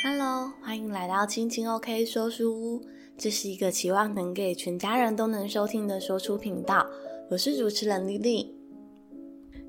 [0.00, 2.80] Hello，欢迎来到青青 OK 说书屋。
[3.18, 6.86] 这是一个期望能给全家人都能收听的说书频道。
[7.28, 8.57] 我是主持人丽丽。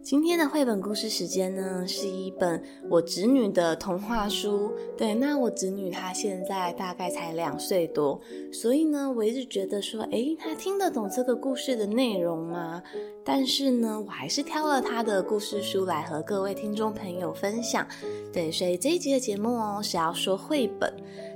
[0.02, 4.72] 今天的绘本故事时间呢，是一本我侄女的童话书。
[4.98, 8.20] 对，那我侄女她现在大概才两岁多，
[8.52, 12.82] 所以呢，我一直觉得说，诶，她听得懂这个故事的内容吗？
[13.26, 17.86] 但是呢，我还是挑了她的故事书来和各位听众朋友分享。
[18.32, 20.92] 对，所以这一集的节目哦，是要说绘本。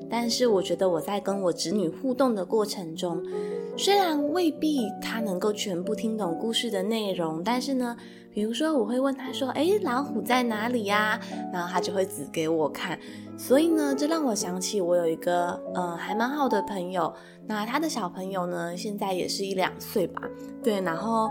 [0.10, 3.22] 但是我觉得我在跟我侄女互动的过程中，
[3.78, 7.98] 虽然未必她能够全部听懂故事的内容，但是呢，
[8.34, 11.20] 比如说我会问他说：“诶，老虎在哪里呀？”
[11.54, 12.98] 然后他就会指给我看。
[13.38, 17.14] 所以呢，这让我想起我有一个呃还蛮好的朋友，
[17.46, 20.22] 那他的小朋友呢，现在也是一两岁吧。
[20.64, 21.30] 对，然后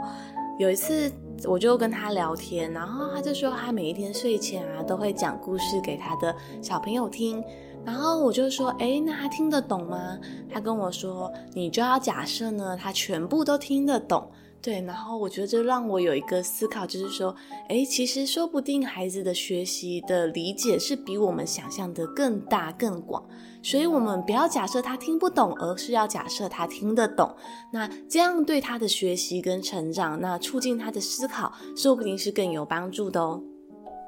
[0.59, 1.11] 有一次
[1.45, 7.43] 我就跟他聊天，然后他就说他每一天睡前啊都会讲故事给他的小朋友听。
[7.85, 10.17] 然后我就说，诶，那他听得懂吗？
[10.49, 14.31] 他跟我说，你就要假设呢，他全部都听得懂。
[14.63, 17.35] 对，然后我觉得这让我有一个思考，就是说，
[17.69, 23.21] 诶，其实说不定孩子的学习的理解是比我们想象的更大更广。
[23.61, 27.35] 所以，我们不要假设他听不懂，而是要假设他听得懂。
[27.73, 33.43] 那这样对他的学习跟成长，那促进他的思考，说不定是更有帮助的哦。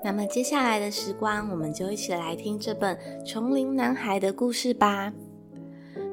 [0.04, 5.12] 那么接下来的时光，我们就一起来听这本《丛林男孩》的故事吧。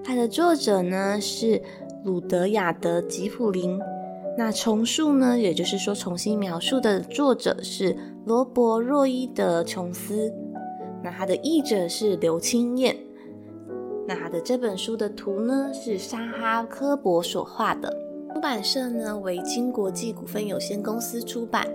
[0.04, 1.62] 它的作者呢是
[2.04, 3.80] 鲁德亚德·吉普林，
[4.38, 10.34] 那重述呢，也就是说重新描述的作者是罗伯·若伊德·琼斯，
[11.04, 12.98] 那他的译者是刘清燕，
[14.08, 17.94] 那他的这本书的图呢是沙哈科博所画的，
[18.34, 21.68] 出版社呢为金国际股份有限公司出版。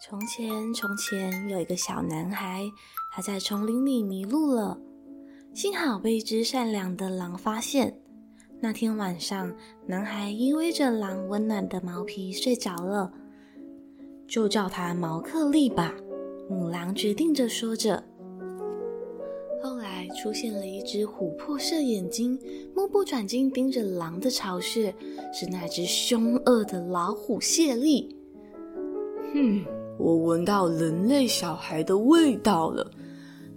[0.00, 2.70] 从前，从前有一个小男孩，
[3.10, 4.78] 他在丛林里迷路了，
[5.54, 7.94] 幸好被一只善良的狼发现。
[8.58, 9.54] 那天晚上，
[9.86, 13.12] 男孩依偎着狼温暖的毛皮睡着了，
[14.26, 15.94] 就叫他毛克利吧。
[16.48, 18.02] 母狼决定着说着。
[19.62, 22.38] 后来出现了一只琥珀色眼睛、
[22.74, 24.94] 目不转睛盯着狼的巢穴，
[25.32, 28.16] 是那只凶恶的老虎谢利。
[29.34, 29.64] 哼。
[29.98, 32.90] 我闻到人类小孩的味道了，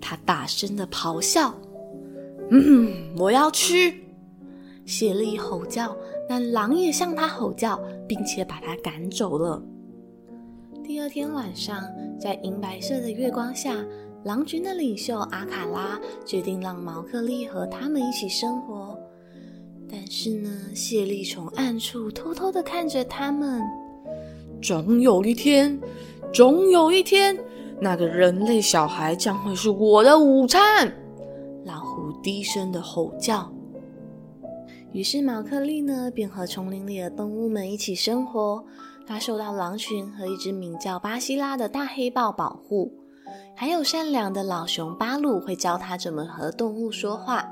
[0.01, 1.51] 他大声的咆哮
[2.50, 4.03] ：“嗯，我要去！”
[4.85, 5.95] 谢利吼叫，
[6.29, 9.61] 那狼也向他吼叫，并且把他赶走了。
[10.83, 11.83] 第二天晚上，
[12.19, 13.83] 在银白色的月光下，
[14.23, 18.95] 狼群的领袖阿卡拉决定让毛克利和他们一起生活。
[19.89, 23.62] 但是呢，谢利从暗处偷偷的看着他们。
[24.62, 25.79] 总有一天。
[26.33, 27.38] 总有一天，
[27.79, 30.94] 那个人类小孩将会是我的午餐。
[32.22, 33.52] 低声的吼叫。
[34.92, 38.64] 于是毛克利呢，便和丛林里的动物们一起生活。
[39.08, 42.92] 他受到狼群和一只名叫巴西拉的大黑豹保护，
[43.56, 47.46] 还有善良的老熊巴鲁会教他怎么和动物说话。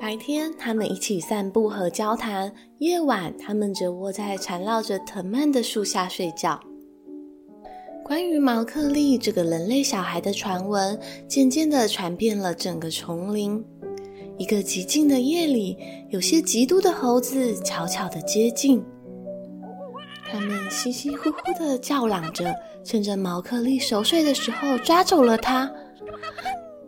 [0.00, 6.58] 白天，他们一起散步和交谈；夜晚，他们则窝在缠绕着藤蔓的树下睡觉。
[8.10, 10.98] 关于毛克利这个人类小孩的传闻，
[11.28, 13.64] 渐渐地传遍了整个丛林。
[14.36, 15.78] 一个寂静的夜里，
[16.08, 18.84] 有些嫉妒的猴子悄悄地接近，
[20.28, 25.72] 他们稀稀呼呼地叫嚷着，趁着毛克利熟睡的时候抓走了他。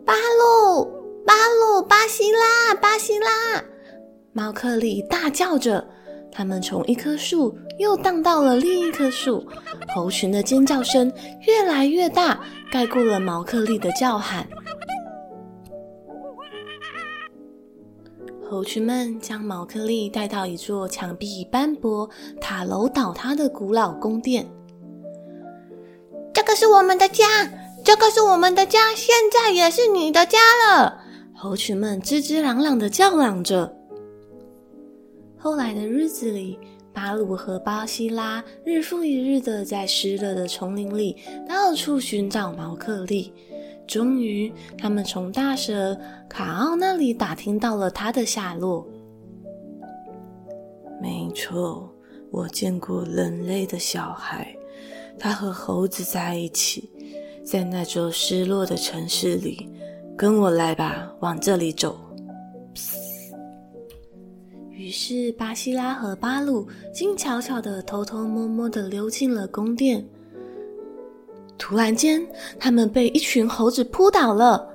[0.05, 0.83] 巴鲁，
[1.25, 3.63] 巴鲁，巴西拉，巴西拉！
[4.33, 5.87] 毛克利大叫着。
[6.35, 9.45] 他们从一棵树又荡到了另一棵树，
[9.93, 11.13] 猴群的尖叫声
[11.45, 12.39] 越来越大，
[12.71, 14.47] 盖过了毛克利的叫喊。
[18.49, 22.09] 猴群们将毛克利带到一座墙壁斑驳、
[22.41, 24.47] 塔楼倒塌的古老宫殿。
[26.33, 27.25] 这个是我们的家，
[27.83, 30.99] 这个是我们的家，现在也是你的家了。
[31.35, 33.75] 猴群们吱吱嚷嚷的叫嚷着。
[35.43, 36.57] 后来的日子里，
[36.93, 43.33] 巴鲁和巴西拉日复一日的在湿热的丛林里到处寻找毛克利。
[43.85, 45.99] 终于，他们从大蛇
[46.29, 48.87] 卡奥那里打听到了他的下落。
[51.01, 51.93] 没错，
[52.31, 54.55] 我见过人类的小孩，
[55.19, 56.89] 他和猴子在一起，
[57.43, 59.69] 在那座失落的城市里。
[60.15, 61.99] 跟我来吧，往这里走。
[64.83, 70.05] 于是巴西拉和巴鲁静悄悄地、偷偷摸摸地溜进了宫殿。
[71.57, 72.21] 突然间，
[72.59, 74.67] 他们被一群猴子扑倒了。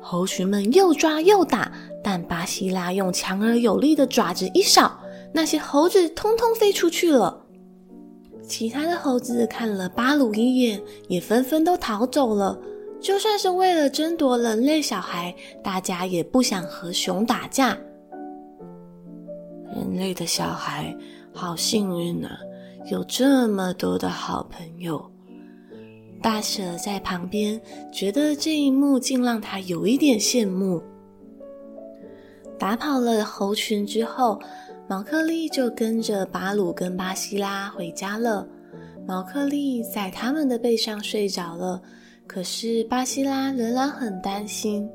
[0.00, 1.70] 猴群们又抓又打，
[2.02, 4.98] 但巴西拉用强而有力的爪子一扫，
[5.32, 7.40] 那些猴子通通飞出去了。
[8.42, 12.58] 其他的猴子看了巴鲁一眼，也纷纷都逃走了。
[13.00, 17.78] 就算是为了争夺人类小孩，大家也不想和熊打架。
[19.74, 20.96] 人类的小孩
[21.32, 22.38] 好幸运啊，
[22.90, 25.04] 有这么多的好朋友。
[26.22, 27.60] 大蛇在旁边
[27.92, 30.82] 觉得这一幕竟让他有一点羡慕。
[32.58, 34.40] 打跑了猴群之后，
[34.88, 38.46] 毛克利就跟着巴鲁跟巴西拉回家了。
[39.06, 41.82] 毛克利在他们的背上睡着了，
[42.26, 44.88] 可是巴西拉仍然很担心。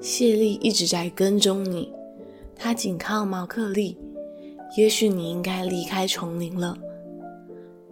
[0.00, 1.92] 谢丽一直在跟踪你，
[2.62, 3.98] 他紧靠毛克利。
[4.76, 6.78] 也许你应该离开丛林了。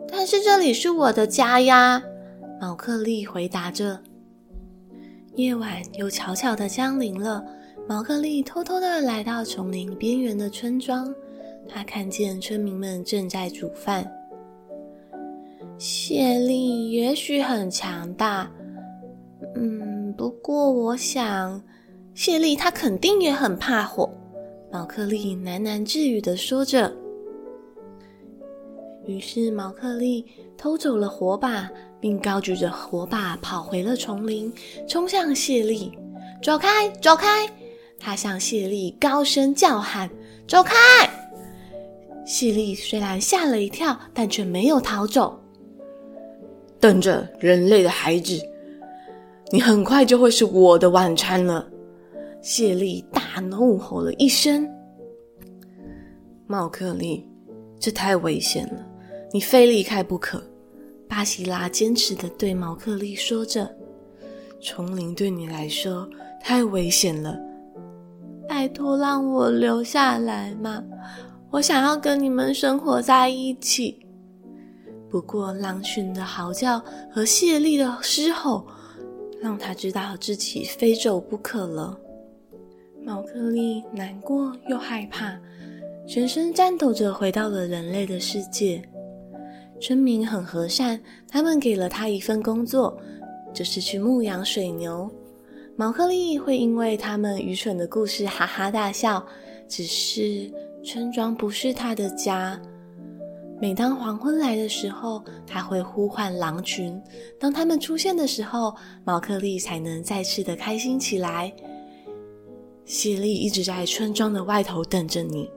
[0.08, 2.00] 但是这里是我的家呀，
[2.60, 3.98] 毛克利回答着。
[5.34, 7.44] 夜晚又悄悄地降临了。
[7.88, 11.12] 毛克利偷偷地来到丛林边缘的村庄，
[11.68, 14.08] 他看见村民们正在煮饭。
[15.78, 18.48] 谢丽也许很强大，
[19.56, 21.60] 嗯，不过我想，
[22.14, 24.08] 谢丽她肯定也很怕火。
[24.72, 26.92] 毛克利喃喃自语的说着。
[29.04, 30.24] 于是毛克利
[30.56, 31.68] 偷走了火把，
[32.00, 34.52] 并高举着火把跑回了丛林，
[34.86, 35.90] 冲向谢丽。
[36.42, 37.46] 走开，走开！
[37.98, 40.08] 他向谢丽高声叫喊
[40.46, 40.74] ：“走开！”
[42.24, 45.38] 谢丽虽然吓了一跳，但却没有逃走。
[46.78, 48.40] 等着，人类的孩子，
[49.50, 51.68] 你很快就会是我的晚餐了！
[52.42, 54.68] 谢丽大怒吼了一声
[56.46, 57.28] ：“毛克利，
[57.78, 58.86] 这太危险了，
[59.32, 60.42] 你非离开不可！”
[61.08, 63.68] 巴西拉坚持的对毛克利说着
[64.62, 66.08] ：“丛林对你来说
[66.40, 67.38] 太危险了。”
[68.48, 70.82] 拜托，让我留下来嘛！
[71.50, 74.04] 我想要跟你们生活在一起。
[75.08, 76.82] 不过，狼群的嚎叫
[77.12, 78.66] 和谢丽的嘶吼，
[79.40, 81.98] 让他知道自己非走不可了。
[83.04, 85.38] 毛克利难过又害怕，
[86.06, 88.82] 全身颤抖着回到了人类的世界。
[89.80, 93.00] 村民很和善，他们给了他一份工作，
[93.54, 95.10] 就是去牧养水牛。
[95.76, 99.24] 毛克利会因为他们愚蠢的故事哈哈大笑，
[99.66, 100.52] 只是
[100.84, 102.60] 村庄不是他的家。
[103.58, 107.00] 每当黄昏来的时候，他会呼唤狼群。
[107.38, 108.74] 当他们出现的时候，
[109.04, 111.50] 毛克利才能再次的开心起来。
[112.90, 115.48] 谢丽一直在村庄的外头等着你，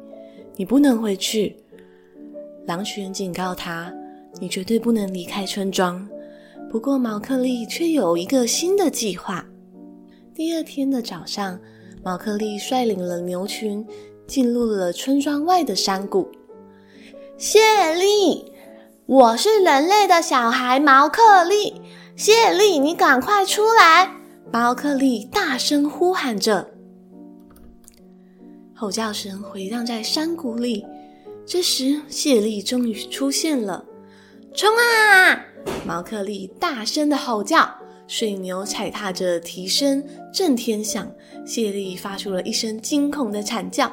[0.55, 1.57] 你不能回去。
[2.67, 3.91] 狼群警告他，
[4.39, 6.07] 你绝对不能离开村庄。
[6.69, 9.43] 不过毛克利却有一个新的计划。
[10.35, 11.59] 第二天的早上，
[12.03, 13.83] 毛克利率领了牛群
[14.27, 16.29] 进入了村庄外的山谷。
[17.35, 18.53] 谢丽，
[19.07, 21.81] 我是人类的小孩毛克利。
[22.15, 24.17] 谢丽，你赶快出来！
[24.51, 26.72] 毛克利大声呼喊着，
[28.83, 30.85] 吼叫声回荡在山谷里。
[31.45, 33.85] 这时，谢丽终于出现了。
[34.53, 35.39] 冲啊！
[35.87, 37.73] 毛克利大声的吼叫。
[38.07, 41.09] 水牛踩踏着蹄声震天响，
[41.45, 43.89] 谢丽发出了一声惊恐的惨叫，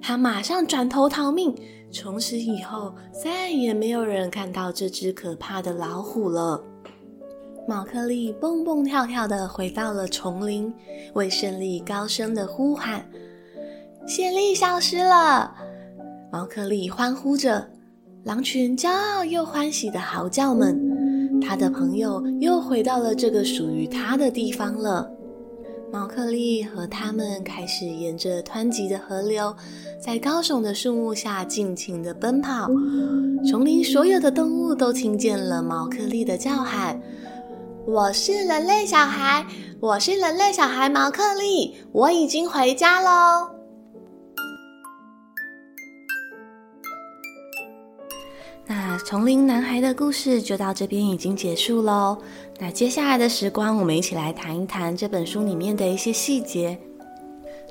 [0.00, 1.52] 他马上转头逃命。
[1.90, 6.62] 从此以后，再也没有人看到这只可怕的老虎了。
[7.66, 10.72] 毛克利蹦蹦跳跳地回到了丛林，
[11.14, 13.04] 为胜利高声地呼喊
[14.06, 15.54] ：“谢丽消失了！”
[16.30, 17.66] 毛克利欢呼着，
[18.24, 21.40] 狼群骄傲又欢喜地嚎叫们。
[21.40, 25.10] 他的朋友又回到了这个属于他的地方了。
[25.92, 29.54] 毛克利和他们开始沿着湍急的河流，
[30.00, 32.66] 在高耸的树木下尽情地奔跑。
[33.48, 37.00] 丛林所有的动物都听见了毛克利的叫喊
[37.86, 39.46] ：“我是人类小孩，
[39.78, 43.50] 我是人类小孩毛克利，我已经回家喽。”
[49.04, 52.16] 丛林男孩的故事就到这边已经结束喽。
[52.58, 56.78] 那接下来的时光，我们一起来谈一谈这本书里面的一些细节。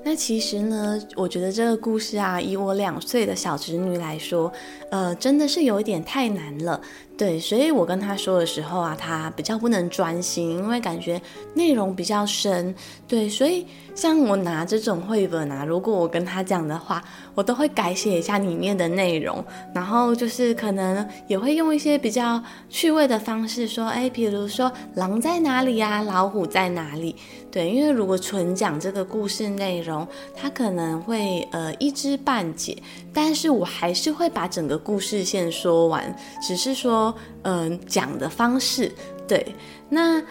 [0.03, 4.51] 那其实呢，我觉得这个故事啊，以我两岁的小侄女来说，
[4.91, 6.79] 呃，真的是有一点太难了。
[7.15, 11.21] 对，所以我跟他说的时候啊，他比较不能专心，因为感觉
[11.53, 12.73] 内容比较深。
[13.07, 17.03] 对，所以像我拿这种绘本啊，如果我跟他讲的话，
[17.35, 19.43] 我都会改写一下里面的内容，
[19.73, 27.15] 然后就是可能也会用一些比较趣味的方式说，哎，比如说狼在哪里呀，老虎在哪里？
[27.51, 32.75] 对，因为如果纯讲这个故事内容，他可能会呃一知半解，
[33.13, 36.03] 但是我还是会把整个故事线说完，
[36.41, 37.02] 只是说
[37.41, 38.91] 嗯、讲的方式。
[39.27, 39.55] 对，
[39.89, 40.21] 那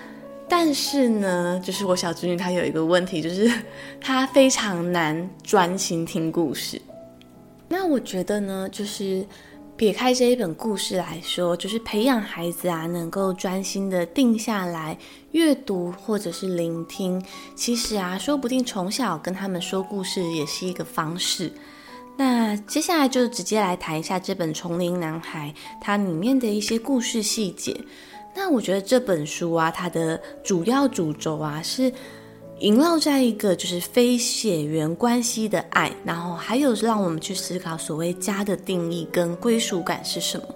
[0.48, 3.50] 但是呢，就是我小侄女她有一个问题，就是
[4.00, 6.80] 她非常难专心听故事。
[7.68, 9.26] 那我觉得呢，就是。
[9.74, 14.96] 撇开这一本故事来说，就是培养孩子啊，能够专心的定下来
[15.32, 17.20] 阅读或者是聆听。
[17.56, 21.50] 其实啊，说不定从小跟他们说故事也是一个方式。
[22.16, 27.74] 那接下来就直接来谈一下这本《丛林男孩》它里面的一些故事细节。
[28.34, 31.92] 那我觉得这本书啊，它的主要主轴啊是。
[32.58, 40.46] 萦绕在一个就是非血缘关系的爱，然后还有让我们去思考所谓家的定义跟归属感是什么。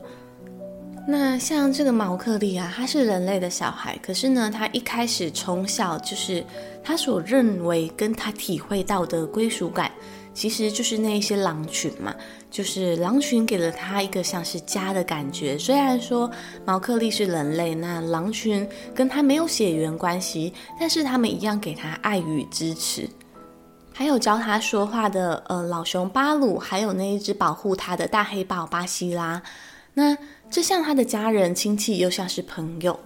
[1.09, 6.45] 那像这个毛克利啊，他是人类的小孩，可是呢，他一开始从小就是
[6.85, 9.91] 他所认为跟他体会到的归属感。
[10.37, 12.15] 其实就是那一些狼群嘛，
[12.51, 15.57] 就是狼群给了他一个像是家的感觉。
[15.57, 16.31] 虽然说
[16.67, 23.09] 毛克利是人类，那狼群跟他没有血缘关系，但是他们一样给他爱与支持。
[23.95, 29.43] 还有教他说话的呃老熊巴鲁，还有那一只保护他的大黑豹巴西拉。
[29.95, 30.15] 那
[30.51, 33.01] 这像他的家人亲戚，又像是朋友。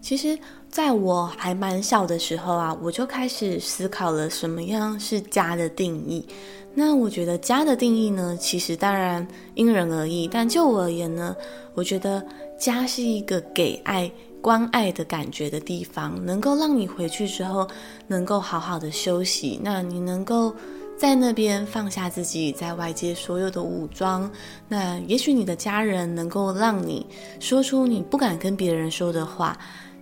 [0.00, 0.38] 其实。
[0.70, 6.24] 在我还蛮小的时候啊，我就开始思考了什么样是家的定义。
[6.72, 11.34] 那我觉得家的定义呢，其实当然因人而异，但就我而言呢，
[11.74, 12.24] 我觉得
[12.56, 14.08] 家是一个给爱、
[14.40, 17.66] 关爱的感觉的地方，能够让你回去之后
[18.06, 19.60] 能够好好的休息。
[19.60, 20.54] 那你能够
[20.96, 24.30] 在那边放下自己在外界所有的武装。
[24.68, 27.04] 那也许你的家人能够让你
[27.40, 29.58] 说出你不敢跟别人说的话。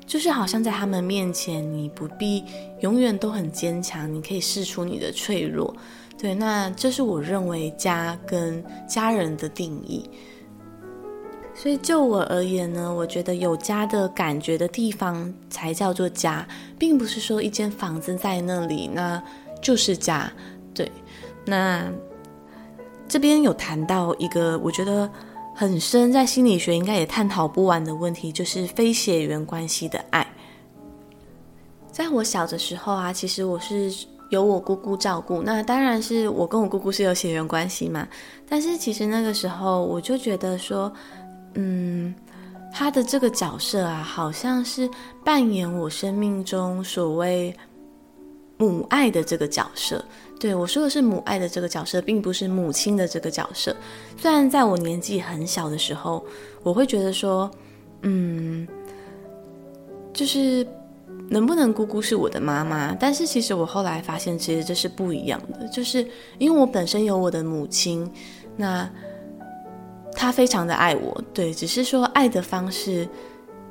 [0.09, 2.43] 就是好像在他们面前，你不必
[2.81, 5.73] 永远都很坚强，你可以试出你的脆弱。
[6.17, 10.09] 对，那这是我认为家跟家人的定义。
[11.55, 16.49] 所以就我而言呢，我觉得有家的感觉的地方才叫做家，
[16.79, 19.23] 并不是说一间房子在那里，那
[19.61, 20.33] 就是家。
[20.73, 20.91] 对，
[21.45, 21.85] 那
[23.07, 25.09] 这边有谈到一个，我觉得。
[25.59, 30.25] 很深，在心理学应该也探讨不完的问题，就是非血缘关系的爱。
[31.91, 33.93] 在我小的时候啊，其实我是
[34.31, 38.07] 由我姑姑照顾，那当然是我跟我姑姑是有血缘关系嘛。
[38.49, 40.93] 但是其实那个时候，我就觉得说，
[41.55, 42.15] 嗯，
[42.73, 44.89] 他的这个角色啊，好像是
[45.25, 47.53] 扮演我生命中所谓
[48.59, 50.05] 母爱的这个角色。
[50.39, 53.75] 对，我说的是母爱的这个角色，并不是母亲的这个角色。
[54.17, 56.25] 虽然在我年纪很小的时候，
[56.63, 57.51] 我会觉得说，
[58.03, 58.69] 嗯，
[60.13, 60.65] 就是
[61.29, 62.95] 能不能姑姑是我的妈妈？
[63.01, 65.67] 但是其实我后来发现，其实这是不一样的。
[65.69, 66.07] 就是
[66.39, 68.09] 因为我本身有我的母亲，
[68.57, 68.89] 那
[70.15, 73.09] 她非常的爱我，对，只是说爱的方式，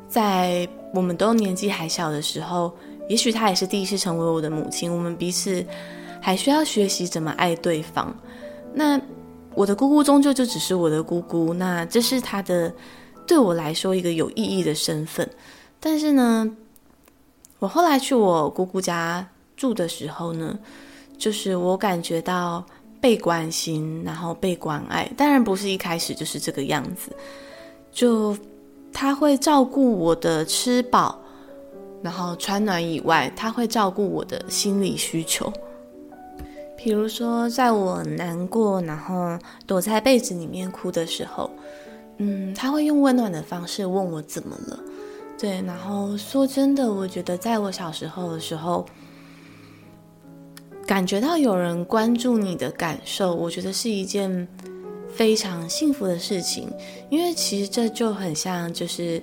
[0.10, 2.74] 在我们都年纪还小的时候，
[3.08, 5.66] 也许她也是第一次成为我的母亲，我们彼此。
[6.20, 8.14] 还需要学习怎么爱对方。
[8.74, 9.00] 那
[9.54, 12.74] 我的姑姑终究就只是我的姑姑，那这是她的
[13.26, 15.30] 对我来说一个有意义的身份。
[15.80, 16.52] 但是呢，
[17.60, 20.58] 我后来去我姑姑家住的时候呢，
[21.18, 22.66] 就是我感觉到
[23.00, 25.10] 被关心，然后被关爱。
[25.16, 27.12] 当然不是一开始就是这个样子，
[27.92, 28.36] 就
[28.92, 31.22] 他会照顾我的吃饱，
[32.02, 35.52] 然后穿暖以外，他会照顾我的心理需求。
[36.78, 41.50] 比如说，在我难过，然后躲在被子里面哭的时候，
[42.18, 44.80] 嗯，他会用温暖的方式问我怎么了。
[45.40, 48.86] 对，然后说真的，我觉得在我小时候的时候，
[50.86, 54.48] 感觉到有人关注你的感受，我觉得是一件
[55.10, 56.72] 非常幸福的事情。
[57.10, 59.22] 因为其实这就很像，就是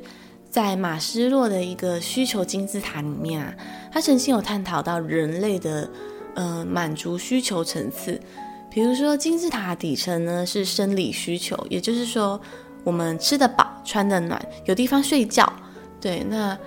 [0.55, 3.53] 在马斯洛的一个需求金字塔里面啊，
[3.91, 5.91] 他曾经有探讨到人类的。
[6.37, 8.21] 呃，满足需求层次，
[8.69, 12.41] 比如说金字塔底层呢是生理需求，也就是说
[12.83, 15.53] 我们吃得饱、穿得暖、有地方睡觉。
[16.01, 16.59] 对，那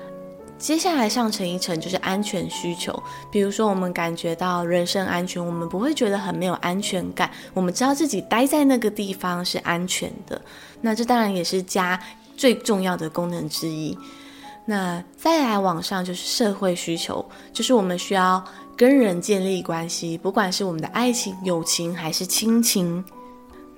[0.58, 2.98] 接下来上层一层就是安全需求，
[3.30, 10.42] 比如说我们感觉到人身安全，我们不会觉得很没有安全感，我们知道自己待在那个地方是安全的。
[10.80, 12.00] 那这当然也是家
[12.38, 13.98] 最重要的功能之一。
[14.66, 18.44] 那再来往上就是社会需求，就是我们需要
[18.76, 23.04] 跟人建立关系，不管是我们的爱情、友情还是亲情。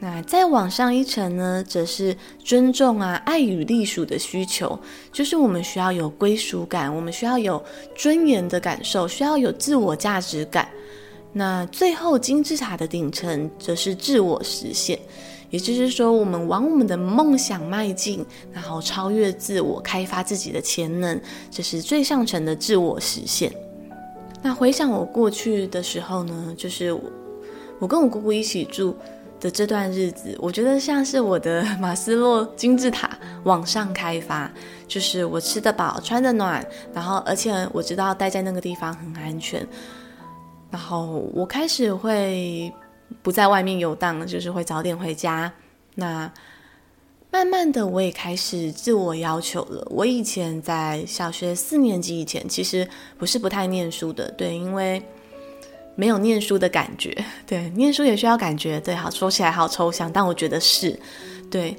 [0.01, 4.79] 那再往上一层呢，则是尊重啊、爱与隶属的需求，
[5.11, 7.61] 就是我们需要有归属感，我们需要有
[7.95, 10.69] 尊严的感受，需要有自我价值感。
[11.33, 14.97] 那最后金字塔的顶层则是自我实现，
[15.49, 23.51] 也就是说，我们往我们的梦想迈进，然后超越自我，开发自己的潜能，这是最上层的自我实现。
[24.41, 26.91] 那回想我过去的时候呢，就是
[27.79, 28.95] 我，跟我姑姑一起住。
[29.41, 33.09] 的这段日子，我觉得像是我的马斯洛金字塔
[33.45, 34.51] 往上开发，
[34.85, 36.61] 就是我吃得饱，穿得暖，
[36.93, 39.65] 然后而且我知道待在那个地方很安全，
[40.69, 42.69] 然后我开始会
[43.21, 45.51] 不在外面游荡，就是会早点回家。
[45.95, 46.31] 那
[47.31, 49.85] 慢慢的，我也开始自我要求了。
[49.89, 52.87] 我以前在小学四年级以前，其实
[53.17, 55.01] 不是不太念书的，对，因为。
[55.95, 57.13] 没有念书的感觉，
[57.45, 60.97] 对，念书也需要感觉，对，好，说起来好抽象，但我觉得是，
[61.51, 61.75] 对。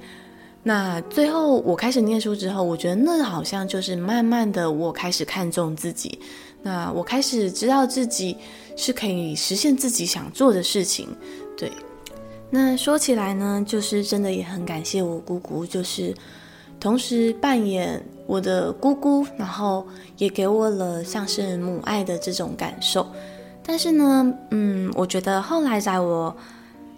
[0.62, 6.18] 那最后我开始念书之后，我觉得那好像就是慢慢的，我开始看重自己，
[6.60, 8.36] 那我开始知道自己
[8.80, 11.06] 是可以实现自己想做的事情，
[11.56, 11.70] 对。
[12.48, 16.12] 那说起来呢，就是真的也很感谢我姑姑，就是
[16.80, 23.06] 同时扮演我的姑姑，然后也给我了像是母爱的这种感受。
[23.62, 26.34] 但是呢，嗯，我觉得后来在我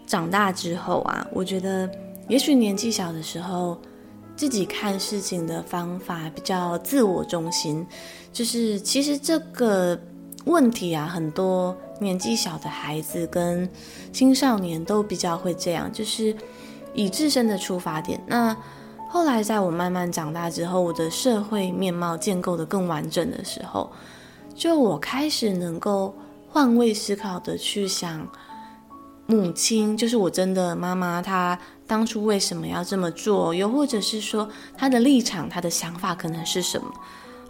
[0.07, 1.91] 长大之后啊，我觉得
[2.29, 3.77] 也许年纪小的时候，
[4.35, 7.85] 自己看事情的方法比较自我中心，
[8.33, 10.01] 就是其实这个
[10.45, 13.69] 问题啊，很多年纪小的孩子跟
[14.13, 16.37] 青少年都比较会这样，就是
[16.95, 18.21] 以自身的出发点。
[18.27, 18.57] 那
[19.09, 23.91] 后来在我慢慢长大之后，我的社会面貌建构得更完整的时候，
[24.55, 26.15] 就我开始能够。
[26.55, 28.29] 换位思考的去想，
[29.25, 33.55] 母亲就是我真的妈妈，她当初为什么要这么做？
[33.55, 36.93] 又或者是说她的立场、她的想法可能是什么？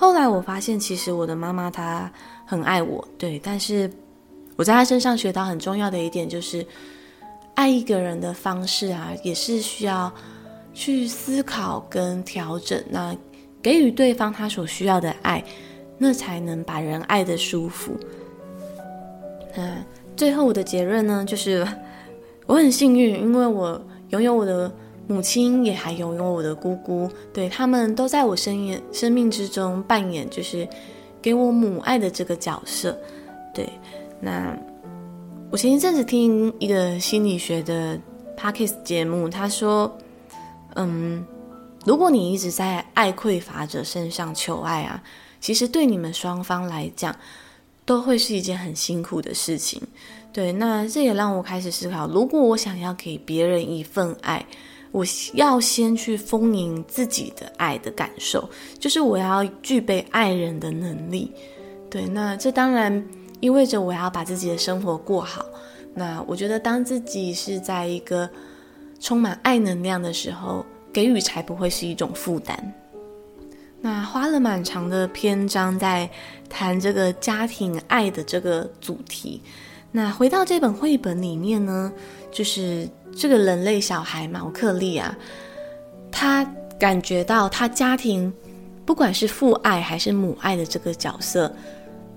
[0.03, 2.11] 后来我发现，其实我的妈妈她
[2.45, 3.89] 很爱我，对，但是
[4.57, 6.67] 我在她身上学到很重要的一点就是，
[7.55, 10.13] 爱一个人的方式啊，也是需要
[10.75, 13.17] 去思考跟调整，那
[13.63, 15.41] 给予对方他所需要的爱，
[15.99, 17.97] 那才能把人爱的舒服。
[19.55, 19.85] 嗯，
[20.17, 21.65] 最后我的结论呢，就是
[22.47, 24.69] 我很幸运，因为我拥有我的
[25.13, 30.67] 母亲，也还拥有我的姑姑，对，他们都在我生命生命之中扮演，就是
[31.21, 32.99] 给我母爱的这个角色。
[33.53, 33.69] 对，
[34.21, 34.57] 那
[35.51, 37.99] 我前一阵子听一个心理学的
[38.37, 39.97] Podcast 节目，他说，
[40.77, 41.25] 嗯，
[41.85, 45.03] 如果你一直在爱匮乏者身上求爱啊，
[45.41, 47.15] 其实对你们双方来讲。
[47.85, 49.83] 都会是一件很辛苦的事情，
[50.33, 50.53] 对。
[50.53, 54.47] 那这也让我开始思考，如果我想要给别人一份爱，
[54.93, 61.33] 我要先去丰盈自己的爱的感受，就是我要具备爱人的能力，
[61.91, 62.07] 对。
[62.07, 63.05] 那这当然
[63.41, 65.45] 意味着我要把自己的生活过好。
[65.95, 68.29] 那我觉得，当自己是在一个
[69.01, 72.75] 充满爱能量的时候，给予才不会是一种负担。
[73.81, 76.09] 那花了蛮长的篇章在
[76.49, 79.43] 谈这个家庭爱的这个主题。
[79.91, 81.93] 那回到这本绘本里面呢，
[82.33, 85.17] 就是这个人类小孩毛克利啊，
[86.11, 86.45] 他
[86.79, 88.33] 感觉到他家庭
[88.85, 91.55] 不管是父爱还是母爱的这个角色，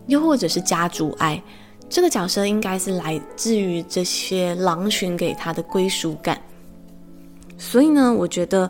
[0.07, 1.39] 又或者是家族爱，
[1.89, 6.41] 这个角色应该是来自于这些狼群给他的归属感。
[7.57, 8.69] 所以呢，我觉得，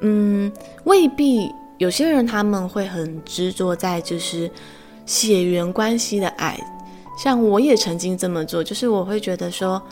[0.00, 0.52] 嗯，
[0.84, 1.50] 未必。
[1.78, 4.50] 有些人他们会很执着在就是
[5.04, 6.58] 血缘关系的爱，
[7.22, 9.82] 像我也曾经这么做，就是我会觉得说，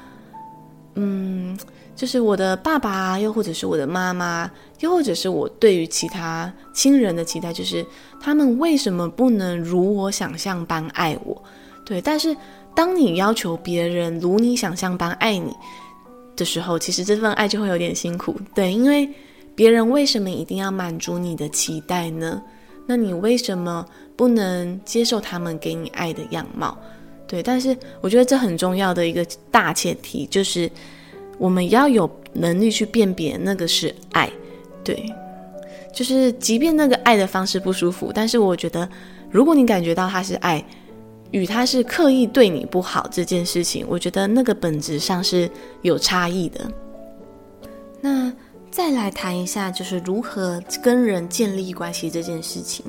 [0.94, 1.56] 嗯，
[1.94, 7.84] 就是我的爸爸，又或者是我的妈妈，又或者是我对于其他亲人的期待，就是
[8.20, 11.42] 他们为什么不能如我想象般爱我？
[11.84, 12.36] 对，但是
[12.74, 15.52] 当你要求别人如你想象般爱你
[16.36, 19.08] 的时候，其实这份爱就会有点辛苦，对，因为。
[19.56, 22.42] 别人为什么一定要满足你的期待呢？
[22.88, 26.76] 那你为什么不能接受他们给你爱的样貌？
[27.26, 30.70] 对，但是我觉得这很重要的一个大前提就是，
[31.38, 34.30] 我们要有能力去辨别那个是爱。
[34.84, 35.10] 对，
[35.92, 38.88] 就是即便那个爱的方式不舒服，但是我觉得，
[39.30, 40.62] 如果你感觉到他是爱，
[41.30, 46.70] 与他是刻意对你不好这件事情，我觉得那个本质上是有差异的。
[48.00, 48.30] 那
[48.70, 52.84] 再来谈一下，就是如何跟人建立关系这件事情。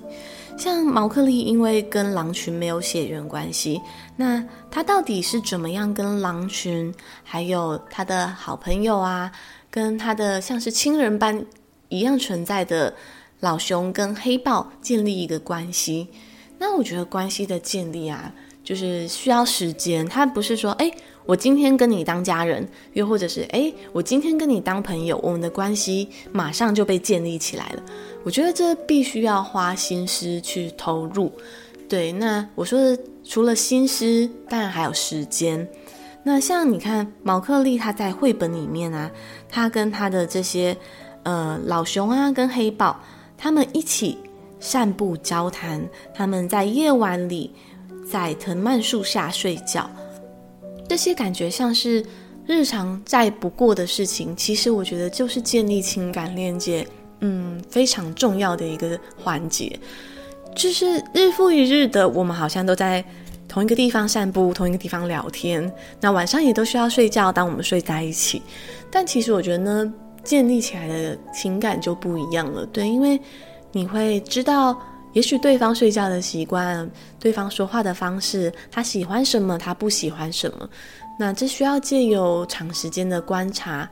[0.57, 3.81] 像毛克利，因为跟狼群没有血缘关系，
[4.15, 9.31] 那他到底是怎么样跟狼群，还有他的好朋友啊，
[9.69, 11.45] 跟他的像是亲人般
[11.89, 12.93] 一样存在的
[13.41, 16.07] 老熊跟黑豹建立一个关系？
[16.57, 20.91] 那我觉得关系的建立啊，就是需要时间，他不是说，哎。
[21.27, 27.81] 我今天跟你当家人，又或者是诶，我今天跟你当朋友，我们的关系马上就被建立起来了。
[28.25, 31.31] 我觉得这必须要花心思去投入。
[31.87, 35.67] 对，那我说的除了心思，当然还有时间。
[36.23, 39.11] 那像你看，毛克利他在绘本里面啊，
[39.47, 40.75] 他跟他的这些
[41.21, 42.99] 呃老熊啊，跟黑豹，
[43.37, 44.17] 他们一起
[44.59, 47.53] 散步交谈，他们在夜晚里
[48.11, 49.87] 在藤蔓树下睡觉。
[50.89, 52.03] 这些感觉像是
[52.47, 56.87] 日常再不过的事情，其实我觉得就是建立情感链接，
[57.25, 59.79] 嗯，非常重要的一个环节。
[60.55, 63.03] 就是日复一日的，我们好像都在
[63.47, 65.73] 同一个地方散步，同一个地方聊天。
[65.99, 68.41] 那晚上也都需要睡觉，当我们睡在一起。
[68.91, 72.63] 但其实我觉得呢，建立起来的情感就不一样了。
[72.67, 73.19] 对，因为
[73.71, 74.79] 你会知道。
[75.15, 76.85] 也许对方睡觉的习惯，
[77.21, 80.69] 对方说话的方式，他喜欢什么，他不喜欢什么，
[81.17, 83.89] 那这需要借由长时间的观察，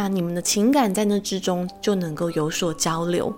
[0.00, 3.30] 那你们的情感在那之中就能够有所交流。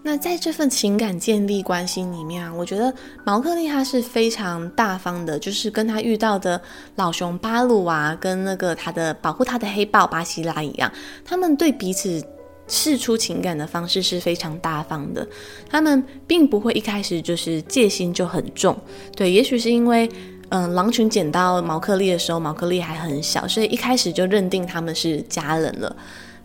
[0.00, 6.60] 那在这份情感建立关系里面啊，我觉得毛克利他是非常大方的，就是跟他遇到的
[6.94, 10.88] 老熊巴鲁啊，跟那个他的保护他的黑豹巴西拉一样，
[11.24, 12.24] 他们对彼此。
[12.70, 15.26] 释出情感的方式是非常大方的，
[15.70, 18.76] 他们并不会一开始就是戒心就很重。
[19.16, 20.06] 对，也许是因为，
[20.50, 25.96] 嗯、狼群捡到毛克利的时候，毛克利还很小，所以一开始就认定他们是家人了。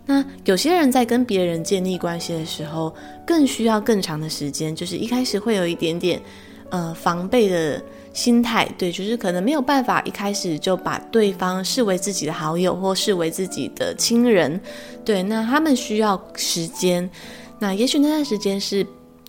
[0.05, 2.93] 那有些人在跟别人建立关系的时候，
[3.25, 6.21] 更需要更长的时间，就是一开始会有一点点，
[6.69, 7.81] 呃，防备的。
[8.13, 14.61] 心态对，就是可能没有办法一开始就把对方视为自己的好友或视为自己的亲人，
[15.03, 17.09] 对，那他们需要时间，
[17.57, 18.85] 那也许那段时间是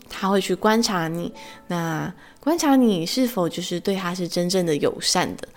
[0.06, 1.32] 他会去观察你，
[1.66, 2.12] 那
[2.44, 5.48] 观察你是否就是对他是真正的友善的，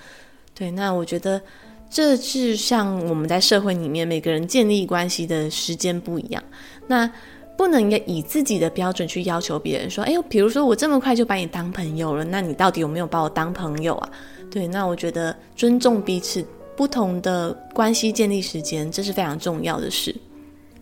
[0.55, 1.39] 对，那我觉得
[1.89, 6.43] 这是像我们在社会里面每个人建立关系的时间不一样，
[6.87, 7.11] 那。
[7.57, 14.09] 不能以自己的标准去要求别人，说，哎呦，比如说我这么快就把你当朋友了，那你到底有没有把我当朋友啊？
[14.51, 16.45] 对，那我觉得尊重彼此
[16.75, 20.15] 不同的关系建立时间，这是非常重要的事。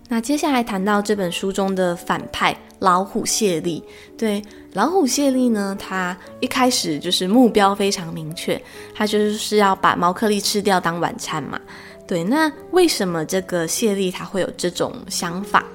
[0.08, 3.84] 那接下来谈到这本书中的反派老虎谢利，
[4.18, 4.42] 对，
[4.74, 8.62] 老虎谢利呢，他一开始就是目标非常明确，
[8.94, 11.60] 他就是要把毛克利吃掉当晚餐嘛。
[12.08, 15.66] 对，那为什么这个谢利他会有这种想法？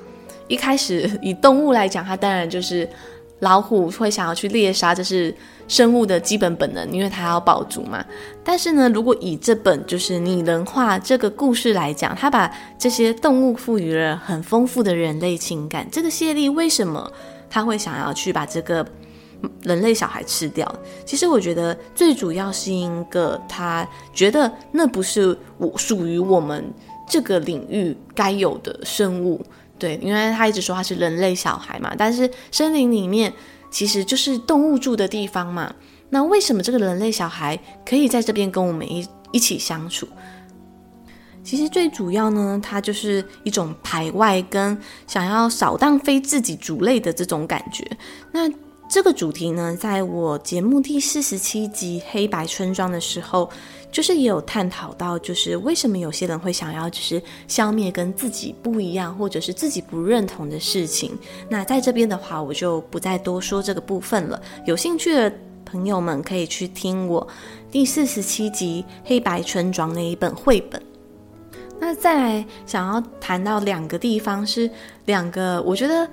[0.47, 2.89] 一开始以动物来讲，他当然就是
[3.41, 5.35] 老虎会想要去猎杀，这是
[5.71, 8.05] 生物的基本本能，因为它要保足嘛。
[8.43, 15.87] 但是呢，如果以这本就是拟人化这个故事来讲，它把这些动物赋予了很丰富的人类情感。
[15.93, 17.09] 这个谢利为什么
[17.49, 18.85] 他会想要去把这个
[19.63, 20.67] 人类小孩吃掉？
[21.07, 26.65] 其实我觉得最主要是一个他觉得那不是我属于我们
[27.09, 29.41] 这个领域该有的生物。
[29.79, 33.33] 对，因为他一直说他是人类小孩嘛，但是森林里面
[33.71, 35.75] 其实就是动物住的地方嘛。
[36.11, 40.07] 那为什么这个人类小孩可以在这边跟我们一一起相处？
[41.43, 47.85] 其实最主要呢，它就是一种排外跟想要扫荡非自己族类的这种感觉。
[48.33, 48.51] 那
[48.89, 53.51] 这个主题呢，在我节目第四十七集《黑白村庄》的时候。
[53.91, 61.17] 就是也有探讨到，就是为什么有些人会想要就是消灭跟自己不一样，或者是自己不认同的事情。
[61.49, 64.41] 那在这边的话，我就不再多说这个部分了。
[64.65, 65.33] 有兴趣的
[65.65, 67.27] 朋友们可以去听我
[67.71, 70.81] 第四十七集《黑白村庄》那一本绘本。
[71.81, 74.71] 那再来想要谈到两个地方，是
[75.07, 76.09] 两个我觉得。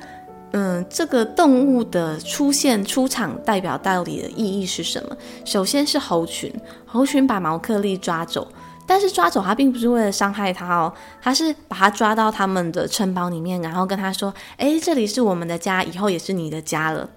[0.52, 5.16] 嗯，这个动物的出现出场代表到底的意义是什么？
[5.44, 6.52] 首先是猴群，
[6.86, 8.48] 猴群把毛克利抓走，
[8.86, 17.10] 但是抓走他并不是为了伤害他哦，他是把他抓到他们的城堡里面，然后跟他说：“诶，这里是我们的家，以后也是你的家了。”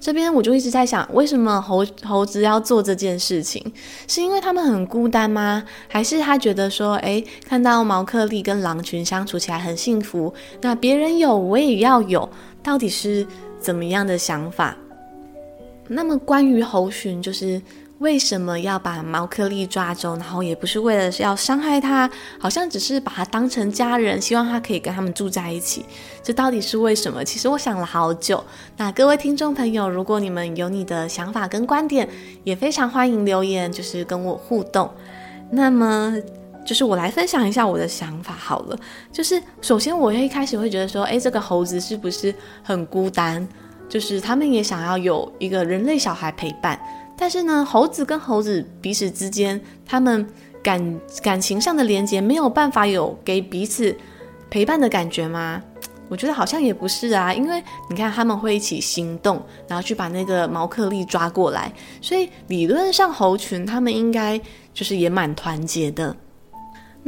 [0.00, 3.72] 这边我就一直在想，为什么猴猴子要做这件事情？
[4.06, 5.64] 是因为他们很孤单吗？
[5.88, 12.28] 还是他觉得说，诶，看到毛克利跟狼群相处起来很幸福，那别人有我也要有。
[12.68, 13.26] 到底是
[13.58, 14.76] 怎么样的想法。
[15.86, 17.60] 那么关于猴群，就是。
[17.98, 20.14] 为什么要把毛克利抓走？
[20.14, 25.84] 然后也不是为了要伤害他，好像只是把他当成家人，希望他可以跟他们住在一起。
[26.22, 27.24] 这到底是为什么？
[27.24, 28.44] 其实我想了好久。
[28.76, 32.08] 那各位听众朋友，如果你们有你的想法跟观点，
[32.44, 34.88] 也非常欢迎留言，就是跟我互动。
[35.50, 36.14] 那么，
[36.68, 38.78] 就是我来分享一下我的想法好了。
[39.10, 43.48] 就是首先，我一开始会觉得说，诶，这个猴子是不是很孤单？
[43.88, 46.78] 就是他们也想要有一个人类小孩陪伴。
[47.16, 50.28] 但是呢，猴子跟猴子彼此之间，他们
[50.62, 53.96] 感感情上的连接没有办法有给彼此
[54.50, 55.62] 陪伴的感觉吗？
[56.10, 64.38] 我觉得好像也不是啊，因为你看他们会一起行动，然后去把那个毛克利抓过来，所以理论上猴群他们应该
[64.74, 66.14] 就是也蛮团结的。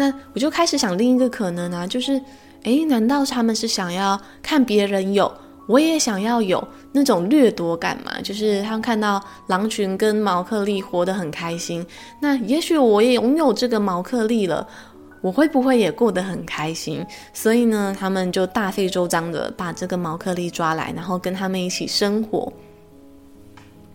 [0.01, 2.19] 那我就开始想另一个可能啊，就是，
[2.63, 5.31] 诶，难道他们是想要看别人有？
[5.67, 11.87] 我也想要有那种掠夺感嘛，就是他们看到狼群跟毛克利活得很开心，
[12.19, 14.67] 那也许我也拥有这个毛克利了，
[15.21, 17.07] 我会不会也过得很开心？
[17.35, 22.51] 所以呢，他们就大费周章的把这个毛克利抓来，然后跟他们一起生活。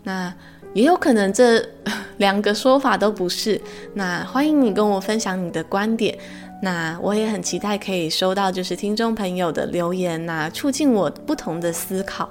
[0.03, 0.31] 那
[0.75, 1.65] 也有可能这
[2.19, 3.59] 两个说法都不是，
[3.93, 6.17] 那欢迎你跟我分享你的观点。
[6.61, 12.29] 那我也很期待可以收到就是听众朋友的留言呐、促进我不同的思考。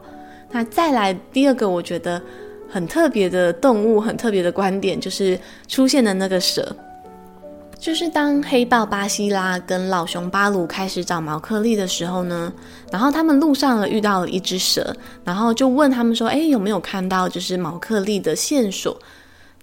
[0.50, 2.20] 那再来第二个我觉得
[2.68, 6.74] 很特别的动物，很特别的观点就是出现的那个蛇，
[7.84, 12.50] 就是当黑豹巴西拉跟老熊巴鲁开始找毛克利的时候呢，
[12.90, 18.98] 然后他们路上了遇到了一只蛇，然后就问他们说，哎，有没有看到就是毛克利的线索？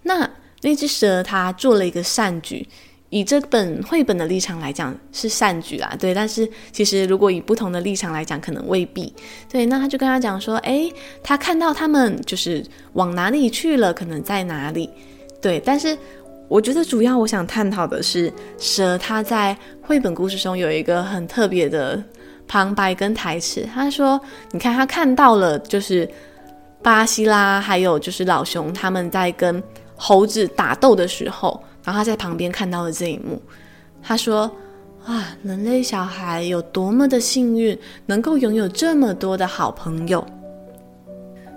[0.03, 0.29] 那
[0.61, 2.67] 那只蛇它做了一个善举。
[3.09, 9.11] 以这本绘本的立场来讲是善举啦，对，但是其实如果以不同的立场来讲，可能未必。
[9.49, 14.87] 对，那他就跟他讲说，诶，他看到他们就是往哪里去了，可能在哪里。
[15.41, 15.97] 对，但是
[16.51, 22.03] 我觉得主要我想探讨的是蛇，他在绘本故事中有一个很特别的
[22.45, 24.19] 旁白跟台词，他说，
[24.51, 26.05] 你看他看到了，就是
[26.83, 29.63] 巴西拉还有就是老熊他们在跟
[29.95, 31.63] 猴子打斗的时候。
[31.85, 33.41] 然后他在旁边看到了这一幕，
[34.03, 34.51] 他说
[35.07, 40.23] ：“啊，人类小孩有多么的幸运，能够拥有这么多的好朋友。”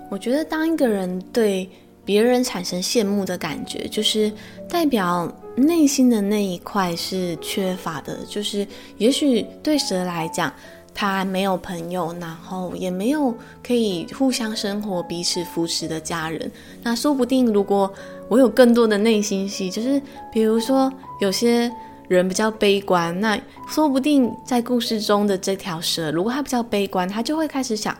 [0.09, 1.69] 我觉得，当一个人对
[2.05, 4.31] 别人产生羡慕的感觉，就是
[4.69, 8.19] 代表内心的那一块是缺乏的。
[8.29, 8.65] 就是，
[8.97, 10.53] 也许对蛇来讲，
[10.93, 16.51] 他没有朋友，然后也没有可以互相生活、彼此扶持的家人。
[16.83, 17.91] 那说不定，如果
[18.29, 21.71] 我有更多的内心戏，就是比如说有些
[22.07, 27.97] 人比较悲观，那说不定在故事中的这条蛇，如果他比较悲观，他就会开始想：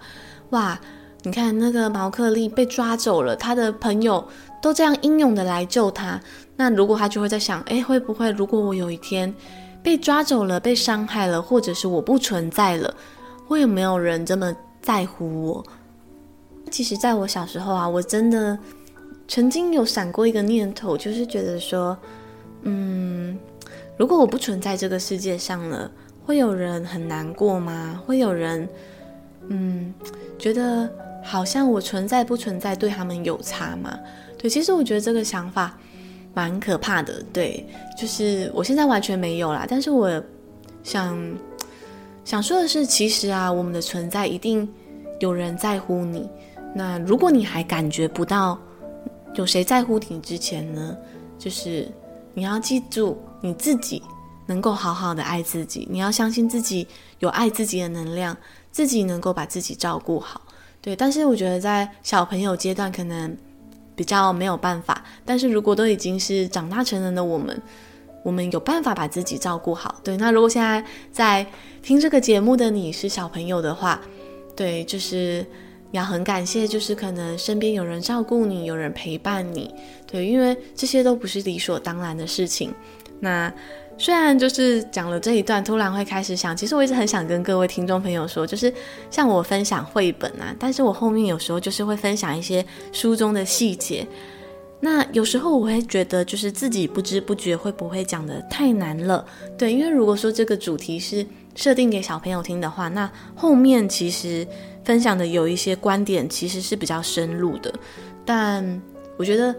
[0.52, 0.80] 哇，
[1.26, 4.24] 你看那个毛克利被抓走了，他的朋友
[4.62, 6.22] 都这样英勇的来救他，
[6.56, 9.34] 那如果他就会在想：诶，会不会如果我有一天
[9.82, 12.94] 被抓走了、被伤害了，或者是我不存在了，
[13.48, 15.66] 会有没有人这么在乎我？
[16.70, 18.58] 其实，在我小时候啊，我真的。
[19.28, 21.98] 曾经有闪过一个念头，就是觉得说，
[22.62, 23.36] 嗯，
[23.98, 25.90] 如果我不存在这个世界上了，
[26.24, 28.00] 会有人很难过吗？
[28.06, 28.70] 会有人，
[29.48, 29.92] 嗯，
[30.38, 30.88] 觉得
[31.28, 33.98] 好像我存在不存在对他们有差吗？
[34.38, 35.76] 对，其实我觉得这个想法
[36.36, 37.22] 蛮可怕的。
[37.34, 37.66] 对，
[37.98, 40.24] 就是我现在完全没有啦，但是我
[40.84, 41.18] 想
[42.24, 44.72] 想说的是，其实啊，我们的存在一定
[45.20, 46.30] 有人在乎你。
[46.76, 48.60] 那如果你还感觉不到，
[49.34, 50.96] 有谁在乎你之前呢？
[51.40, 51.92] 就是
[52.34, 54.02] 你要记住你自己
[54.46, 56.88] 能够好好的爱自己，你要相信自己
[57.20, 58.38] 有爱自己的能量，
[58.72, 60.42] 自己能够把自己照顾好。
[60.86, 63.36] 对，但是我觉得在小朋友阶段可能
[63.96, 67.60] 比较没有办法，但是如果都已经是长大成人的我们，
[68.22, 69.96] 我们有办法把自己照顾好。
[70.04, 71.44] 对，那如果现在在
[71.82, 74.00] 听这个节目的你是小朋友的话，
[74.56, 75.44] 对，就是。
[75.92, 79.74] 要很感谢，就是可能身边有人照顾你，有人陪伴你，
[80.06, 82.74] 对，因为这些都不是理所当然的事情。
[83.22, 83.54] 那
[83.98, 88.74] 虽然就是讲了这一段，突然会开始想，其实我一直很想跟各位听众朋友说，就是
[89.10, 94.08] 像我分享绘本啊，但是我后面有时候就是会分享一些书中的细节。
[94.80, 99.26] 那有时候我会觉得，就是自己不知不觉会不会讲得太难了，
[99.58, 104.48] 对，因为如果说这个主题是设定给小朋友听的话，那后面其实。
[104.86, 107.74] 分享的有一些观点其实是比较深入的，
[108.24, 108.80] 但
[109.18, 109.56] 我觉得，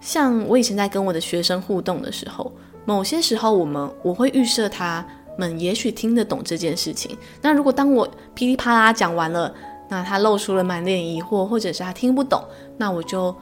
[0.00, 2.50] 像我以前在跟我的学生互动的时候，
[2.84, 5.04] 某些时候我们我会预设他
[5.38, 7.16] 们也许听得懂这件事情。
[7.40, 9.54] 那如果当我噼里啪啦讲完了，
[9.88, 12.42] 那他露出了满脸疑惑，或者是他听不懂，
[12.78, 13.34] 那我就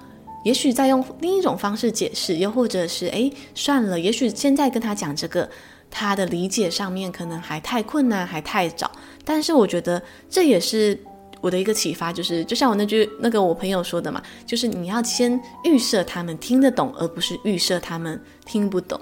[0.44, 5.48] 也许再用另一种方式解释，又或者是诶，算了，也许现在跟他讲这个，
[5.90, 8.90] 他的理解上面可能还太困难，还太早。
[9.24, 10.98] 但是我觉得这也是
[11.40, 19.00] 我的一个启发，就是就像我那句那个我朋友说的嘛，就是你要先预设他们听得懂，而不是预设他们听不懂，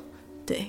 [0.48, 0.66] 对。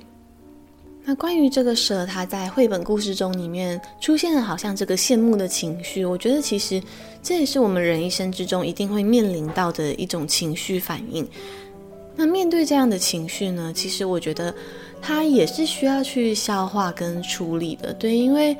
[1.05, 6.03] 那关于这个蛇，它在绘本故事中里面出现了，好像这个羡慕的情绪。
[6.03, 6.79] 我觉得其实
[7.23, 11.25] 这也是我们人一生之中一定会面临到的一种情绪反应。
[12.15, 14.53] 那面对这样的情绪呢，其实我觉得
[15.01, 17.93] 它也是需要去消化跟处理的。
[17.93, 18.55] 对，因为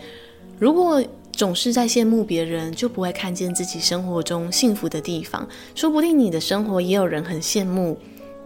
[0.58, 1.03] 如果
[1.34, 5.47] 总是在羡慕别人，就不会看见自己生活中幸福的地方。
[5.75, 7.97] 说不定你的生活也有人很羡慕。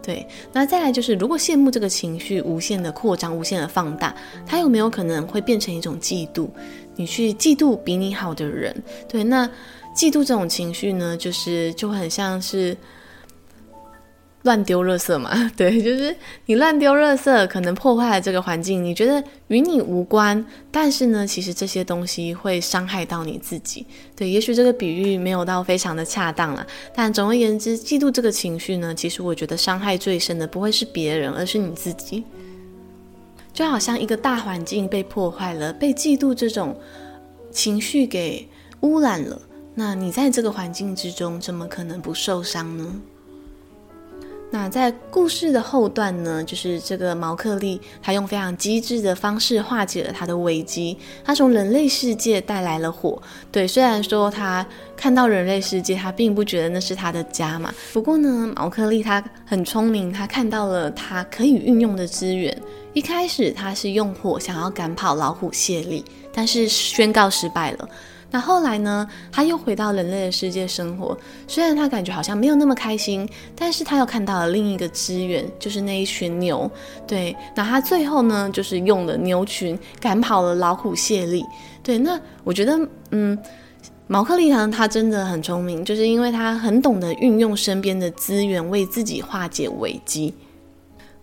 [0.04, 4.14] 对，那再来就是，如果羡慕这个情绪无限的扩张、无限的放大，
[4.46, 6.48] 它有没有可能会变成一种嫉妒？
[6.94, 8.74] 你去嫉妒比你好的人，
[9.08, 9.46] 对，那
[9.96, 12.76] 嫉妒这种情绪呢，就是就很像是。
[14.44, 16.14] 乱丢垃圾嘛， 对，就是
[16.46, 18.84] 你乱丢垃圾，可能破坏了这个环境。
[18.84, 23.86] 你觉得与你无关，但是呢，其实这些东西会伤害到你自己。
[24.14, 32.22] 对，也许这个比喻没有到非常的恰当了，但总而言之，嫉妒这个情绪呢，其实我觉得伤害最深的不会是别人，而是你自己。
[33.54, 36.76] 就好像一个大环境被破坏了，被嫉妒这种
[37.50, 38.46] 情绪给
[38.80, 39.40] 污染了，
[39.74, 43.00] 那你在这个环境之中，怎么可能不受伤呢？
[44.54, 50.96] 那在故事的后段呢，就是这个毛克利，他用非常机智的方式化解了他的危机。
[51.24, 54.64] 他从人类世界带来了火，对，虽然说他
[54.96, 57.74] 看到人类世界，他并不觉得那是他的家嘛。
[57.92, 62.56] 不过呢，毛克利他很聪明，他看到了他可以运用的资源。
[62.92, 67.88] 一开始他是用火想要赶跑老虎谢利，但是宣告失败了。
[68.34, 69.08] 那后来呢？
[69.30, 71.16] 他又回到人类的世界生活，
[71.46, 76.68] 虽然他感觉好像没有那么开心，但是他又看到了另一个资源，就是那一群牛。
[77.06, 81.44] 对，那他最后呢，就是用了牛群赶跑了老虎谢利。
[81.80, 82.76] 对，那我觉得，
[83.12, 83.38] 嗯，
[84.08, 90.34] 毛克利他他真的很聪明，就是因为他很懂得运用身边的资源为自己化解危机。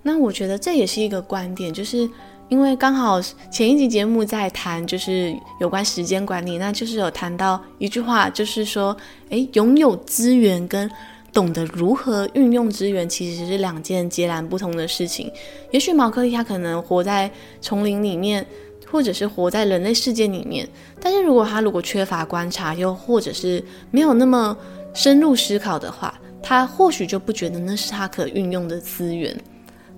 [0.02, 2.10] 那我觉得这也是一个观点，就是。
[2.52, 3.18] 因为刚好
[3.50, 8.96] 前一集节目在谈，就是有关时间管理，那就是有谈到一句话，就是说，
[9.30, 10.92] 诶，拥有资源跟
[11.32, 15.32] 懂得如何运用资源，其实是两件截然不同的事情。
[15.72, 18.46] 也许毛克利他可能活在丛林里面，
[18.86, 20.68] 或者是活在人类世界里面，
[21.00, 24.58] 但是如果他如果缺乏观察，又或者是没有那么
[24.94, 29.34] 深入思考的话，他或许就不觉得那是他可运用的资源。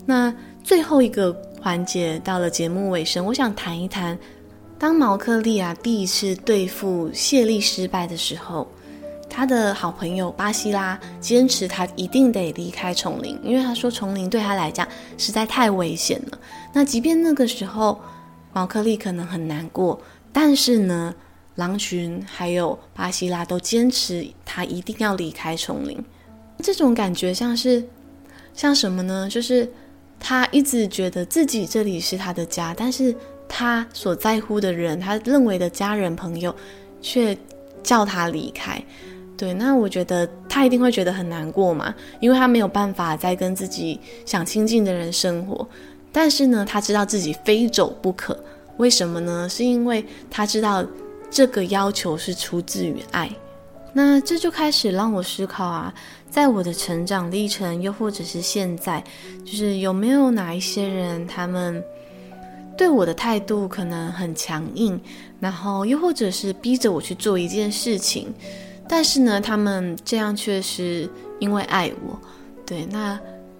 [0.06, 0.32] 那
[0.64, 1.36] 最后一个。
[1.64, 4.20] 环节到了节目尾声，我想谈一谈，
[4.78, 8.68] 当毛克利啊第一次对付谢利失败的时候，
[9.30, 14.86] 他的好朋友巴西拉坚持他一定得离开丛林，因为他说丛林对他来讲
[15.18, 16.38] 实在太危险了。
[16.74, 17.98] 那即便那个时候
[18.52, 19.98] 毛克利可能很难过，
[20.34, 21.16] 但是呢，
[21.56, 25.98] 狼群还有巴西拉都坚持他一定要离开丛林。
[26.62, 27.82] 这种感觉像是
[28.54, 29.30] 像什么呢？
[29.32, 29.72] 就是。
[30.26, 33.14] 他一直觉得自己这里是他的家，但是
[33.46, 36.56] 他所在乎的人，他认为的家人朋友，
[37.02, 37.38] 却
[37.84, 38.82] 叫他离开。
[39.36, 45.68] 对，那我觉得他一定会觉得很难过嘛，因为他没有办法再跟自己想亲近的人生活。
[46.14, 48.38] 但是呢，他知道自己非走不可。
[48.78, 49.50] 为什么呢？
[49.50, 50.86] 是因为他知道
[51.30, 53.30] 这个要求是出自于爱。
[53.92, 55.94] 那这就开始让我思考啊。
[56.34, 59.04] 在我的成长历程，又或者是现在，
[59.46, 61.82] 就是有没有哪一些人，他们
[62.76, 65.00] 对我的态度可能很强硬，
[65.40, 68.34] 然后又或者是逼着我去做一件事情，
[68.90, 72.20] 但是呢，他们这样却是因为爱我。
[72.66, 73.20] 对，那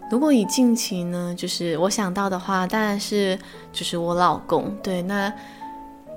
[0.10, 3.38] 如果以近期呢，就是我想到的话，当然是
[3.72, 4.76] 就是我老公。
[4.82, 5.32] 对，那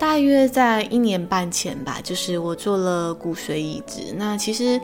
[0.01, 4.15] 大约在一年半前吧，就是我做了骨髓移植。
[4.17, 4.81] 那其实。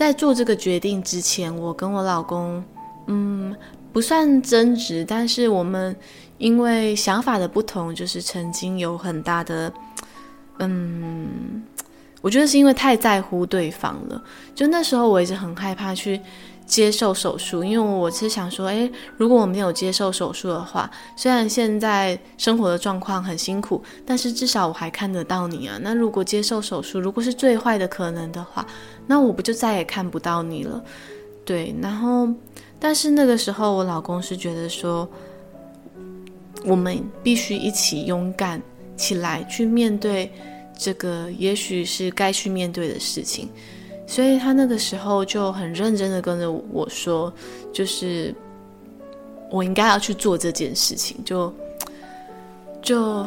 [0.00, 2.64] 在做这个决定之前，我跟我老公，
[3.06, 3.54] 嗯，
[3.92, 5.94] 不算争执，但是我们
[6.38, 9.70] 因为想法的不同，就是曾经有很大的，
[10.58, 11.62] 嗯，
[12.22, 14.24] 我觉得是因为太在乎对方了。
[14.54, 16.18] 就那时候，我一直很害怕去
[16.70, 25.76] 接受手术，因为我是想说，诶，如果我没有接受手术的话，虽然现在生活的状况很辛苦，但是至少我还看得到你啊。
[25.82, 28.64] 那如果接受手术，如果是最坏的可能的话，
[29.04, 30.80] 那我不就再也看不到你了？
[31.44, 32.28] 对，然后，
[32.78, 35.08] 但是那个时候我老公是觉得说，
[36.64, 38.62] 我们必须一起勇敢
[38.96, 40.30] 起来，去面对
[40.78, 43.48] 这个也许是该去面对的事情。
[44.10, 47.32] 所以他那个时候就很认真的跟着我说，
[47.72, 48.34] 就是
[49.48, 51.54] 我应该要去做这件事情，就
[52.82, 53.24] 就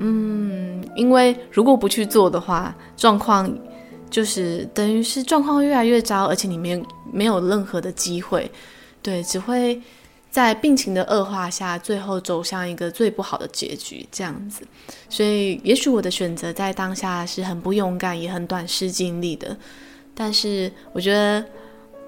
[0.00, 3.48] 嗯，因为如果不去做的话，状况
[4.10, 8.50] 就是等于是状况会越来越糟，而且里面没有任何的机会，
[9.02, 9.80] 对，只会
[10.32, 14.66] 在病情的恶化下，最后走向一个最不好的结局，这样子。
[15.08, 19.56] 所以，也许我的选择在当下是很不勇敢，也很短视近利的。
[20.14, 21.44] 但是我觉得，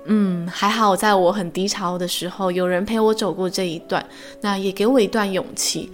[0.05, 4.07] 嗯，还好，在我很低潮的时候，有人陪我走过这一段，
[4.41, 5.91] 那也给我一段勇气。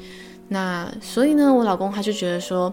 [0.48, 2.70] 那所以呢，我老公他就觉得说，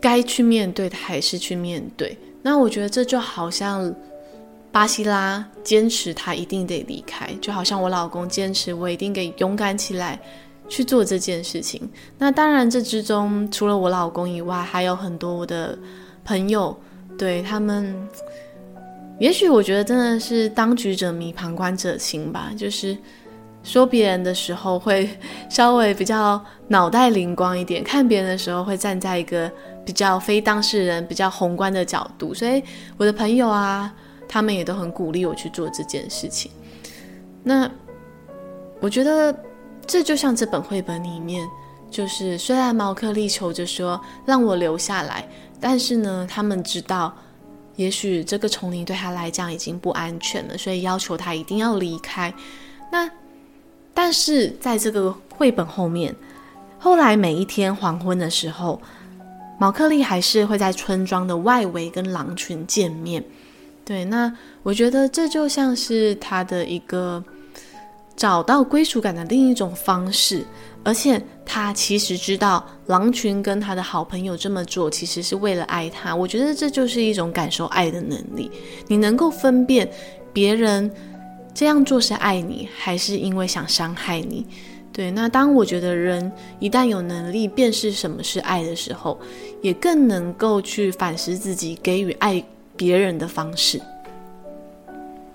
[0.00, 2.18] 该去面对的还是去面对。
[2.42, 3.94] 那我觉得这就好像
[4.72, 10.18] 巴西拉坚持他一定得离开，就好像我老公坚持我一定得勇敢起来
[10.68, 11.88] 去做这件事情。
[12.18, 15.78] 那当然，这之中除了我老公以外，还有很多我的
[16.24, 16.76] 朋友。
[17.18, 17.94] 对他们，
[19.18, 22.52] 也许我觉得真的是当局者迷，旁观者清吧。
[22.56, 22.96] 就是
[23.64, 25.10] 说别人的时候会
[25.50, 29.50] 稍微比较脑袋灵光一点，看别人的时候会站在一个
[29.84, 32.32] 比较非当事人、比较宏观的角度。
[32.32, 32.62] 所以
[32.96, 33.92] 我的朋友啊，
[34.28, 36.52] 他们也都很鼓励我去做这件事情。
[37.42, 37.68] 那
[38.78, 39.36] 我觉得
[39.84, 41.44] 这就像这本绘本里面，
[41.90, 45.28] 就是虽然毛克利求着说让我留下来。
[45.60, 47.14] 但是呢，他们知道，
[47.76, 52.32] 也许这个丛林对他来讲已经不安全了，所以要求他一定要离开。
[52.90, 53.10] 那，
[53.92, 56.14] 但是在这个绘本后面，
[56.78, 58.80] 后来每一天黄昏的时候，
[59.58, 63.24] 毛克利还是会在村庄的外围跟狼群见面。
[63.84, 64.32] 对，那
[64.62, 67.24] 我觉得这就像是他的一个
[68.14, 70.44] 找到归属感的另一种方式。
[70.84, 76.14] 而且他其实知道狼群跟他的好朋友这么做，其实是为了爱他。
[76.14, 78.50] 我觉得这就是一种感受爱的能力。
[78.86, 79.86] 你能够分辨
[80.32, 80.90] 别人
[81.52, 84.46] 这样做是爱你，还是因为想伤害你。
[84.90, 89.20] 对，那当我觉得人一旦有能力辨识什么是爱的时候，
[89.60, 92.42] 也更能够去反思自己给予爱
[92.76, 93.78] 别人的方式。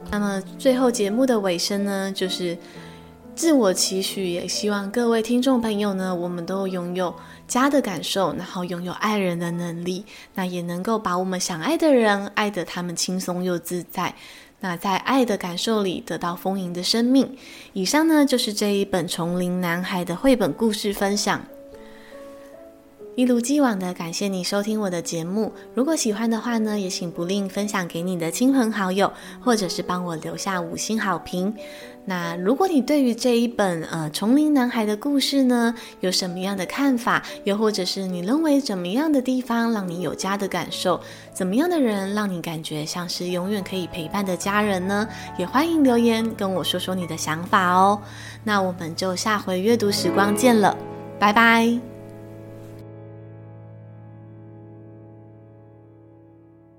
[0.10, 2.58] 那么最后节目的尾声呢，就是。
[3.36, 7.14] 自我期许，也希望各位听众朋友呢，我们都拥有
[7.48, 10.06] 家的感受，然后拥有爱人的能力，
[10.36, 14.14] 那也能够把我们想爱的人爱得他们轻松又自在，
[14.60, 17.36] 那在爱的感受里得到丰盈的生命。
[17.74, 21.44] 以上呢，就是这一本《丛林男孩》的绘本故事分享。
[23.16, 31.56] 一如既往的感谢你收听我的节目，如果喜欢的话呢，也请不吝分享给你的亲朋好友，或者是帮我留下五星好评。
[32.06, 41.00] 那如果你对于这一本呃《丛林男孩》的故事呢，有什么样的看法，又或者是你认为怎么样的地方让你有家的感受，
[41.32, 45.08] 怎么样的人让你感觉像是永远可以陪伴的家人呢？
[45.38, 48.02] 也欢迎留言跟我说说你的想法哦。
[48.44, 50.78] 那我们就下回阅读时光见了，
[51.18, 51.93] 拜拜。